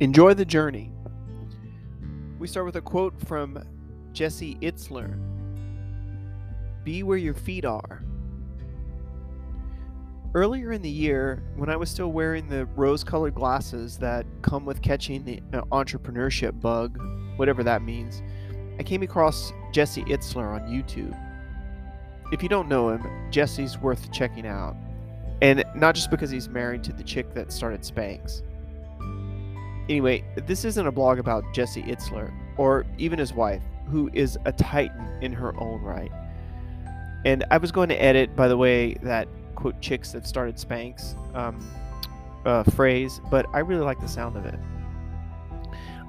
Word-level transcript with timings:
Enjoy 0.00 0.32
the 0.32 0.46
journey. 0.46 0.90
We 2.38 2.46
start 2.48 2.64
with 2.64 2.76
a 2.76 2.80
quote 2.80 3.20
from 3.26 3.62
Jesse 4.14 4.54
Itzler 4.62 5.18
Be 6.84 7.02
where 7.02 7.18
your 7.18 7.34
feet 7.34 7.66
are. 7.66 8.02
Earlier 10.32 10.72
in 10.72 10.80
the 10.80 10.88
year, 10.88 11.42
when 11.56 11.68
I 11.68 11.76
was 11.76 11.90
still 11.90 12.12
wearing 12.12 12.48
the 12.48 12.64
rose 12.76 13.04
colored 13.04 13.34
glasses 13.34 13.98
that 13.98 14.24
come 14.40 14.64
with 14.64 14.80
catching 14.80 15.22
the 15.24 15.42
uh, 15.52 15.62
entrepreneurship 15.72 16.58
bug, 16.60 16.98
whatever 17.36 17.62
that 17.64 17.82
means, 17.82 18.22
I 18.78 18.82
came 18.82 19.02
across 19.02 19.52
Jesse 19.72 20.04
Itzler 20.04 20.54
on 20.54 20.68
YouTube. 20.68 21.14
If 22.32 22.42
you 22.42 22.48
don't 22.48 22.68
know 22.68 22.88
him, 22.88 23.30
Jesse's 23.30 23.76
worth 23.76 24.10
checking 24.12 24.46
out. 24.46 24.76
And 25.42 25.64
not 25.74 25.94
just 25.94 26.10
because 26.10 26.30
he's 26.30 26.48
married 26.48 26.84
to 26.84 26.92
the 26.92 27.02
chick 27.02 27.32
that 27.34 27.52
started 27.52 27.80
Spanx. 27.80 28.42
Anyway, 29.88 30.24
this 30.46 30.64
isn't 30.64 30.86
a 30.86 30.92
blog 30.92 31.18
about 31.18 31.44
Jesse 31.52 31.82
Itzler 31.82 32.32
or 32.56 32.84
even 32.98 33.18
his 33.18 33.32
wife, 33.32 33.62
who 33.88 34.10
is 34.12 34.38
a 34.44 34.52
titan 34.52 35.08
in 35.22 35.32
her 35.32 35.58
own 35.60 35.80
right. 35.82 36.12
And 37.24 37.44
I 37.50 37.58
was 37.58 37.72
going 37.72 37.88
to 37.88 38.00
edit, 38.00 38.36
by 38.36 38.48
the 38.48 38.56
way, 38.56 38.94
that 39.02 39.28
quote 39.54 39.80
chicks 39.80 40.12
that 40.12 40.26
started 40.26 40.56
Spanx 40.56 41.14
um, 41.34 41.70
uh, 42.44 42.62
phrase, 42.64 43.20
but 43.30 43.46
I 43.52 43.60
really 43.60 43.84
like 43.84 44.00
the 44.00 44.08
sound 44.08 44.36
of 44.36 44.46
it. 44.46 44.58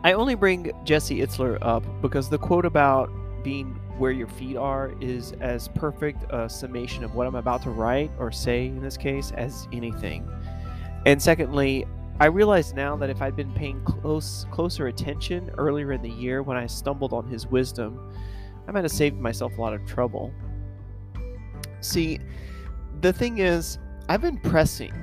I 0.03 0.13
only 0.13 0.35
bring 0.35 0.71
Jesse 0.83 1.19
Itzler 1.19 1.57
up 1.61 1.83
because 2.01 2.29
the 2.29 2.37
quote 2.37 2.65
about 2.65 3.11
being 3.43 3.79
where 4.01 4.11
your 4.11 4.27
feet 4.27 4.57
are 4.57 4.93
is 4.99 5.33
as 5.41 5.67
perfect 5.67 6.25
a 6.31 6.49
summation 6.49 7.03
of 7.03 7.13
what 7.13 7.27
I'm 7.27 7.35
about 7.35 7.61
to 7.61 7.69
write 7.69 8.09
or 8.17 8.31
say 8.31 8.65
in 8.65 8.81
this 8.81 8.97
case 8.97 9.31
as 9.37 9.67
anything. 9.71 10.27
And 11.05 11.21
secondly, 11.21 11.85
I 12.19 12.25
realize 12.25 12.73
now 12.73 12.95
that 12.95 13.11
if 13.11 13.21
I'd 13.21 13.35
been 13.35 13.53
paying 13.53 13.79
close 13.83 14.47
closer 14.49 14.87
attention 14.87 15.51
earlier 15.59 15.91
in 15.91 16.01
the 16.01 16.09
year 16.09 16.41
when 16.41 16.57
I 16.57 16.65
stumbled 16.65 17.13
on 17.13 17.27
his 17.27 17.45
wisdom, 17.45 18.11
I 18.67 18.71
might 18.71 18.83
have 18.83 18.91
saved 18.91 19.19
myself 19.19 19.55
a 19.59 19.61
lot 19.61 19.75
of 19.75 19.85
trouble. 19.85 20.33
See, 21.81 22.17
the 23.01 23.13
thing 23.13 23.37
is, 23.37 23.77
I've 24.09 24.21
been 24.21 24.39
pressing, 24.39 24.93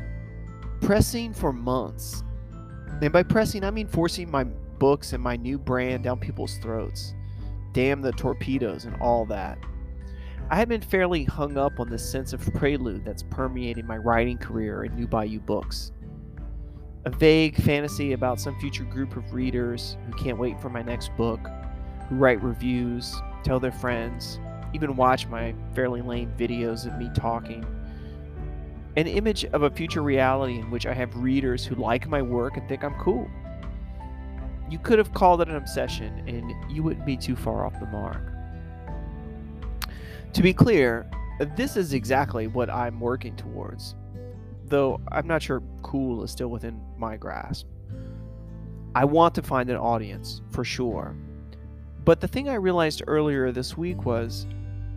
pressing 0.81 1.33
for 1.33 1.53
months. 1.53 2.25
And 3.01 3.13
by 3.13 3.23
pressing, 3.23 3.63
I 3.63 3.71
mean 3.71 3.87
forcing 3.87 4.29
my 4.29 4.43
books 4.43 5.13
and 5.13 5.23
my 5.23 5.37
new 5.37 5.57
brand 5.57 6.03
down 6.03 6.19
people's 6.19 6.59
throats. 6.59 7.15
Damn 7.79 8.03
the 8.03 8.11
torpedoes 8.11 8.87
and 8.87 9.01
all 9.01 9.25
that. 9.27 9.57
I 10.51 10.57
have 10.57 10.69
been 10.69 10.81
fairly 10.81 11.23
hung 11.23 11.57
up 11.57 11.79
on 11.79 11.89
this 11.89 12.11
sense 12.11 12.33
of 12.33 12.41
prelude 12.55 13.05
that's 13.05 13.23
permeating 13.23 13.87
my 13.87 13.99
writing 13.99 14.37
career 14.37 14.83
in 14.83 14.97
New 14.97 15.07
Bayou 15.07 15.39
Books 15.39 15.93
a 17.05 17.11
vague 17.11 17.55
fantasy 17.63 18.15
about 18.15 18.41
some 18.41 18.59
future 18.59 18.83
group 18.83 19.15
of 19.15 19.33
readers 19.33 19.97
who 20.05 20.13
can't 20.13 20.39
wait 20.39 20.61
for 20.61 20.69
my 20.69 20.83
next 20.83 21.17
book, 21.17 21.39
who 22.09 22.17
write 22.17 22.43
reviews, 22.43 23.15
tell 23.45 23.61
their 23.61 23.71
friends, 23.71 24.41
even 24.75 24.97
watch 24.97 25.29
my 25.29 25.55
fairly 25.73 26.03
lame 26.03 26.33
videos 26.37 26.85
of 26.85 26.99
me 26.99 27.09
talking. 27.15 27.65
An 28.97 29.07
image 29.07 29.45
of 29.45 29.63
a 29.63 29.71
future 29.71 30.03
reality 30.03 30.59
in 30.59 30.69
which 30.73 30.85
I 30.85 30.95
have 30.95 31.15
readers 31.15 31.65
who 31.65 31.77
like 31.77 32.09
my 32.09 32.23
work 32.23 32.57
and 32.57 32.69
think 32.69 32.83
I'm 32.83 32.99
cool. 32.99 33.31
You 34.71 34.79
could 34.79 34.99
have 34.99 35.15
called 35.15 35.41
it 35.41 35.49
an 35.49 35.57
obsession, 35.57 36.23
and 36.27 36.53
you 36.71 36.83
wouldn't 36.83 37.07
be 37.07 37.17
too 37.17 37.37
far 37.37 37.65
off 37.65 37.79
the 37.81 37.87
mark. 37.87 38.23
To 40.33 40.43
be 40.43 40.53
clear, 40.53 41.11
this 41.57 41.77
is 41.77 41.93
exactly 41.93 42.47
what 42.47 42.69
I'm 42.69 43.01
working 43.01 43.35
towards 43.37 43.95
though 44.69 45.01
I'm 45.11 45.27
not 45.27 45.43
sure 45.43 45.63
cool 45.83 46.23
is 46.23 46.31
still 46.31 46.49
within 46.49 46.81
my 46.97 47.17
grasp. 47.17 47.67
I 48.95 49.05
want 49.05 49.35
to 49.37 49.43
find 49.43 49.71
an 49.71 49.77
audience 49.77 50.43
for 50.51 50.65
sure. 50.65 51.17
But 52.05 52.21
the 52.21 52.29
thing 52.29 52.49
I 52.49 52.55
realized 52.55 53.03
earlier 53.07 53.53
this 53.53 53.77
week 53.77 54.05
was 54.05 54.47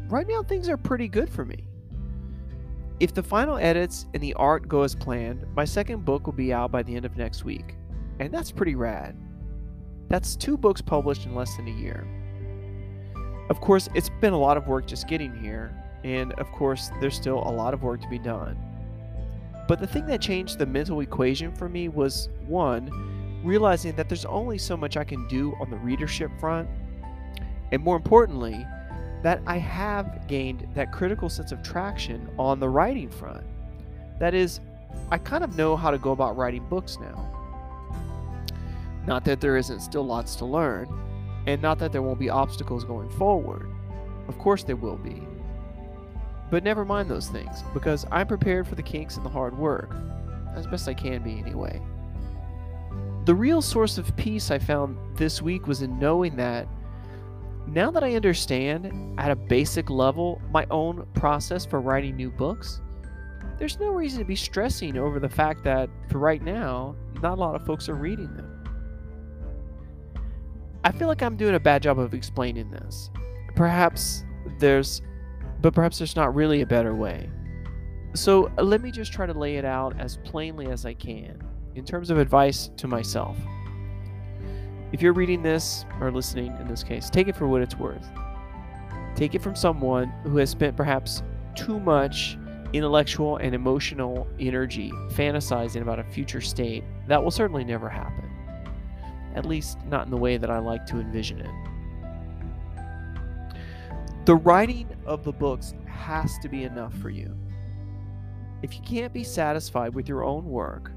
right 0.07 0.27
now 0.27 0.43
things 0.43 0.69
are 0.69 0.77
pretty 0.77 1.07
good 1.07 1.29
for 1.29 1.45
me. 1.45 1.65
If 2.99 3.13
the 3.13 3.23
final 3.23 3.57
edits 3.57 4.05
and 4.13 4.21
the 4.21 4.33
art 4.35 4.67
go 4.67 4.83
as 4.83 4.95
planned, 4.95 5.45
my 5.55 5.65
second 5.65 6.05
book 6.05 6.25
will 6.25 6.33
be 6.33 6.53
out 6.53 6.71
by 6.71 6.83
the 6.83 6.95
end 6.95 7.05
of 7.05 7.17
next 7.17 7.43
week. 7.43 7.75
And 8.19 8.31
that's 8.31 8.51
pretty 8.51 8.75
rad. 8.75 9.17
That's 10.11 10.35
two 10.35 10.57
books 10.57 10.81
published 10.81 11.25
in 11.25 11.33
less 11.33 11.55
than 11.55 11.69
a 11.69 11.71
year. 11.71 12.05
Of 13.49 13.61
course, 13.61 13.87
it's 13.95 14.09
been 14.19 14.33
a 14.33 14.37
lot 14.37 14.57
of 14.57 14.67
work 14.67 14.85
just 14.85 15.07
getting 15.07 15.33
here, 15.33 15.73
and 16.03 16.33
of 16.33 16.51
course, 16.51 16.91
there's 16.99 17.15
still 17.15 17.37
a 17.37 17.49
lot 17.49 17.73
of 17.73 17.81
work 17.81 18.01
to 18.01 18.09
be 18.09 18.19
done. 18.19 18.57
But 19.69 19.79
the 19.79 19.87
thing 19.87 20.05
that 20.07 20.19
changed 20.19 20.59
the 20.59 20.65
mental 20.65 20.99
equation 20.99 21.55
for 21.55 21.69
me 21.69 21.87
was 21.87 22.27
one, 22.45 22.91
realizing 23.41 23.95
that 23.95 24.09
there's 24.09 24.25
only 24.25 24.57
so 24.57 24.75
much 24.75 24.97
I 24.97 25.05
can 25.05 25.25
do 25.29 25.53
on 25.61 25.69
the 25.69 25.77
readership 25.77 26.29
front, 26.41 26.67
and 27.71 27.81
more 27.81 27.95
importantly, 27.95 28.67
that 29.23 29.41
I 29.47 29.59
have 29.59 30.27
gained 30.27 30.67
that 30.73 30.91
critical 30.91 31.29
sense 31.29 31.53
of 31.53 31.63
traction 31.63 32.29
on 32.37 32.59
the 32.59 32.67
writing 32.67 33.09
front. 33.09 33.45
That 34.19 34.33
is, 34.33 34.59
I 35.09 35.19
kind 35.19 35.41
of 35.41 35.55
know 35.55 35.77
how 35.77 35.89
to 35.89 35.97
go 35.97 36.11
about 36.11 36.35
writing 36.35 36.67
books 36.67 36.97
now. 36.99 37.40
Not 39.05 39.25
that 39.25 39.41
there 39.41 39.57
isn't 39.57 39.79
still 39.81 40.05
lots 40.05 40.35
to 40.37 40.45
learn, 40.45 40.87
and 41.47 41.61
not 41.61 41.79
that 41.79 41.91
there 41.91 42.01
won't 42.01 42.19
be 42.19 42.29
obstacles 42.29 42.83
going 42.83 43.09
forward. 43.09 43.69
Of 44.27 44.37
course, 44.37 44.63
there 44.63 44.75
will 44.75 44.97
be. 44.97 45.27
But 46.49 46.63
never 46.63 46.85
mind 46.85 47.09
those 47.09 47.29
things, 47.29 47.63
because 47.73 48.05
I'm 48.11 48.27
prepared 48.27 48.67
for 48.67 48.75
the 48.75 48.83
kinks 48.83 49.17
and 49.17 49.25
the 49.25 49.29
hard 49.29 49.57
work. 49.57 49.95
As 50.55 50.67
best 50.67 50.87
I 50.87 50.93
can 50.93 51.23
be, 51.23 51.39
anyway. 51.39 51.81
The 53.25 53.35
real 53.35 53.61
source 53.61 53.97
of 53.97 54.15
peace 54.17 54.51
I 54.51 54.59
found 54.59 54.97
this 55.15 55.41
week 55.41 55.67
was 55.67 55.81
in 55.81 55.97
knowing 55.97 56.35
that 56.35 56.67
now 57.67 57.91
that 57.91 58.03
I 58.03 58.15
understand 58.15 59.19
at 59.19 59.31
a 59.31 59.35
basic 59.35 59.89
level 59.89 60.41
my 60.51 60.65
own 60.71 61.07
process 61.13 61.65
for 61.65 61.79
writing 61.79 62.15
new 62.15 62.31
books, 62.31 62.81
there's 63.57 63.79
no 63.79 63.89
reason 63.89 64.19
to 64.19 64.25
be 64.25 64.35
stressing 64.35 64.97
over 64.97 65.19
the 65.19 65.29
fact 65.29 65.63
that, 65.63 65.89
for 66.09 66.17
right 66.17 66.41
now, 66.41 66.95
not 67.21 67.37
a 67.37 67.41
lot 67.41 67.55
of 67.55 67.65
folks 67.65 67.87
are 67.87 67.95
reading 67.95 68.35
them. 68.35 68.60
I 70.83 70.91
feel 70.91 71.07
like 71.07 71.21
I'm 71.21 71.37
doing 71.37 71.55
a 71.55 71.59
bad 71.59 71.83
job 71.83 71.99
of 71.99 72.13
explaining 72.13 72.71
this. 72.71 73.11
Perhaps 73.55 74.23
there's 74.57 75.01
but 75.61 75.75
perhaps 75.75 75.99
there's 75.99 76.15
not 76.15 76.33
really 76.33 76.61
a 76.61 76.65
better 76.65 76.95
way. 76.95 77.29
So 78.15 78.51
uh, 78.57 78.63
let 78.63 78.81
me 78.81 78.91
just 78.91 79.13
try 79.13 79.25
to 79.25 79.33
lay 79.33 79.57
it 79.57 79.65
out 79.65 79.99
as 79.99 80.17
plainly 80.17 80.67
as 80.67 80.85
I 80.85 80.93
can 80.93 81.39
in 81.75 81.85
terms 81.85 82.09
of 82.09 82.17
advice 82.17 82.71
to 82.77 82.87
myself. 82.87 83.37
If 84.91 85.01
you're 85.01 85.13
reading 85.13 85.41
this 85.43 85.85
or 86.01 86.11
listening 86.11 86.55
in 86.59 86.67
this 86.67 86.83
case, 86.83 87.09
take 87.09 87.27
it 87.27 87.35
for 87.35 87.47
what 87.47 87.61
it's 87.61 87.77
worth. 87.77 88.05
Take 89.15 89.35
it 89.35 89.41
from 89.41 89.55
someone 89.55 90.09
who 90.23 90.37
has 90.37 90.49
spent 90.49 90.75
perhaps 90.75 91.23
too 91.55 91.79
much 91.79 92.37
intellectual 92.73 93.37
and 93.37 93.53
emotional 93.53 94.27
energy 94.39 94.91
fantasizing 95.11 95.81
about 95.81 95.99
a 95.99 96.03
future 96.03 96.41
state 96.41 96.83
that 97.07 97.23
will 97.23 97.31
certainly 97.31 97.63
never 97.63 97.87
happen. 97.87 98.20
At 99.35 99.45
least, 99.45 99.77
not 99.85 100.05
in 100.05 100.11
the 100.11 100.17
way 100.17 100.37
that 100.37 100.49
I 100.49 100.59
like 100.59 100.85
to 100.87 100.99
envision 100.99 101.39
it. 101.39 101.51
The 104.25 104.35
writing 104.35 104.87
of 105.05 105.23
the 105.23 105.31
books 105.31 105.73
has 105.87 106.37
to 106.39 106.49
be 106.49 106.63
enough 106.63 106.93
for 106.95 107.09
you. 107.09 107.35
If 108.61 108.75
you 108.75 108.81
can't 108.81 109.13
be 109.13 109.23
satisfied 109.23 109.95
with 109.95 110.07
your 110.07 110.23
own 110.23 110.45
work, 110.45 110.91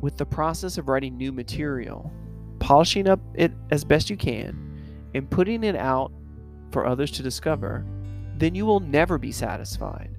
with 0.00 0.16
the 0.16 0.26
process 0.26 0.78
of 0.78 0.88
writing 0.88 1.16
new 1.16 1.32
material, 1.32 2.12
polishing 2.60 3.08
up 3.08 3.20
it 3.34 3.52
as 3.70 3.84
best 3.84 4.10
you 4.10 4.16
can, 4.16 4.64
and 5.14 5.28
putting 5.28 5.64
it 5.64 5.74
out 5.74 6.12
for 6.70 6.86
others 6.86 7.10
to 7.12 7.22
discover, 7.22 7.84
then 8.36 8.54
you 8.54 8.64
will 8.64 8.80
never 8.80 9.18
be 9.18 9.32
satisfied. 9.32 10.14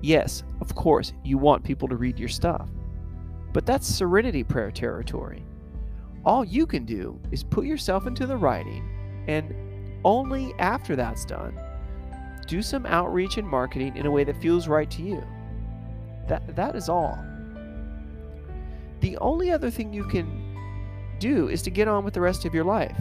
Yes, 0.00 0.42
of 0.60 0.74
course, 0.74 1.12
you 1.22 1.38
want 1.38 1.62
people 1.62 1.86
to 1.88 1.96
read 1.96 2.18
your 2.18 2.28
stuff, 2.28 2.68
but 3.52 3.66
that's 3.66 3.86
serenity 3.86 4.42
prayer 4.42 4.72
territory. 4.72 5.44
All 6.24 6.44
you 6.44 6.66
can 6.66 6.84
do 6.84 7.18
is 7.30 7.42
put 7.42 7.64
yourself 7.64 8.06
into 8.06 8.26
the 8.26 8.36
writing 8.36 9.24
and 9.26 9.54
only 10.04 10.54
after 10.58 10.96
that's 10.96 11.24
done, 11.24 11.58
do 12.46 12.62
some 12.62 12.84
outreach 12.86 13.38
and 13.38 13.48
marketing 13.48 13.96
in 13.96 14.06
a 14.06 14.10
way 14.10 14.24
that 14.24 14.40
feels 14.40 14.68
right 14.68 14.90
to 14.90 15.02
you. 15.02 15.22
That, 16.28 16.56
that 16.56 16.76
is 16.76 16.88
all. 16.88 17.18
The 19.00 19.16
only 19.18 19.50
other 19.50 19.70
thing 19.70 19.92
you 19.92 20.04
can 20.04 21.16
do 21.18 21.48
is 21.48 21.62
to 21.62 21.70
get 21.70 21.88
on 21.88 22.04
with 22.04 22.14
the 22.14 22.20
rest 22.20 22.44
of 22.44 22.54
your 22.54 22.64
life. 22.64 22.96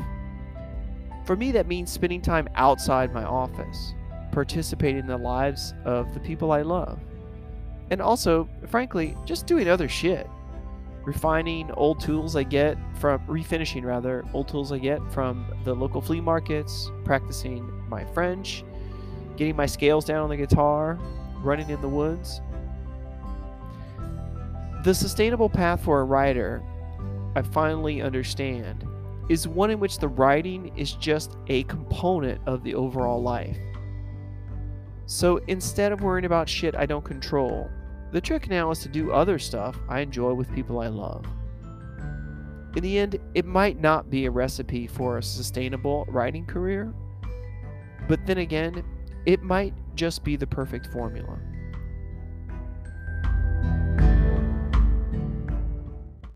For 1.26 1.36
me, 1.36 1.52
that 1.52 1.68
means 1.68 1.92
spending 1.92 2.22
time 2.22 2.48
outside 2.56 3.14
my 3.14 3.24
office, 3.24 3.94
participating 4.32 5.02
in 5.02 5.08
the 5.08 5.18
lives 5.18 5.74
of 5.86 6.14
the 6.14 6.20
people 6.20 6.52
I 6.52 6.62
love, 6.62 7.00
and 7.92 8.02
also, 8.02 8.48
frankly, 8.68 9.16
just 9.26 9.46
doing 9.46 9.68
other 9.68 9.90
shit 9.90 10.28
refining 11.10 11.72
old 11.72 12.00
tools 12.00 12.36
I 12.36 12.44
get 12.44 12.78
from 13.00 13.20
refinishing 13.26 13.84
rather 13.84 14.24
old 14.32 14.48
tools 14.48 14.72
I 14.72 14.78
get 14.78 15.00
from 15.12 15.44
the 15.64 15.74
local 15.74 16.02
flea 16.02 16.22
markets, 16.22 16.92
practicing 17.04 17.68
my 17.90 18.06
French, 18.14 18.64
getting 19.36 19.56
my 19.56 19.66
scales 19.66 20.06
down 20.06 20.22
on 20.22 20.30
the 20.30 20.38
guitar, 20.38 21.00
running 21.38 21.68
in 21.72 21.82
the 21.82 21.90
woods. 21.90 22.42
The 24.84 24.94
sustainable 24.94 25.50
path 25.50 25.84
for 25.84 26.02
a 26.02 26.04
writer, 26.04 26.62
I 27.36 27.42
finally 27.42 28.04
understand, 28.04 28.86
is 29.30 29.48
one 29.48 29.72
in 29.72 29.80
which 29.80 29.98
the 29.98 30.10
writing 30.10 30.72
is 30.78 30.92
just 30.92 31.38
a 31.48 31.64
component 31.64 32.40
of 32.46 32.64
the 32.64 32.76
overall 32.76 33.20
life. 33.20 33.58
So 35.08 35.38
instead 35.48 35.92
of 35.92 36.02
worrying 36.02 36.26
about 36.26 36.48
shit 36.48 36.76
I 36.76 36.86
don't 36.86 37.04
control, 37.04 37.68
the 38.12 38.22
trick 38.22 38.50
now 38.50 38.72
is 38.72 38.80
to 38.80 38.90
do 38.90 39.12
other 39.12 39.38
stuff 39.40 39.78
I 39.88 40.00
enjoy 40.00 40.34
with 40.34 40.54
people 40.54 40.80
I 40.80 40.88
love. 40.88 41.26
In 42.76 42.84
the 42.84 42.98
end, 42.98 43.20
it 43.34 43.46
might 43.46 43.80
not 43.80 44.10
be 44.10 44.26
a 44.26 44.32
recipe 44.32 44.88
for 44.88 45.18
a 45.18 45.24
sustainable 45.24 46.06
writing 46.08 46.46
career, 46.46 46.94
but 48.08 48.26
then 48.26 48.40
again, 48.40 48.84
it 49.26 49.42
might 49.42 49.74
just 49.96 50.24
be 50.24 50.36
the 50.36 50.48
perfect 50.48 50.88
formula. 50.88 51.40